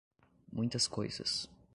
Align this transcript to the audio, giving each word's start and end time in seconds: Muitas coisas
Muitas 0.51 0.87
coisas 0.87 1.47